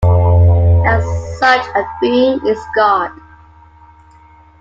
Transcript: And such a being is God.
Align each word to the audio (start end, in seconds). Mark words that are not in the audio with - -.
And 0.83 1.03
such 1.37 1.63
a 1.75 1.83
being 2.01 2.43
is 2.47 2.57
God. 2.73 3.11